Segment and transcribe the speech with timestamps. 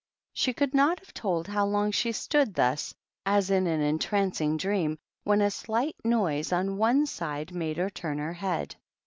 [0.33, 4.97] She could not have told how long she stood thus as in an entrancing dream,
[5.23, 8.75] when a slight noise on one side made her turn her head.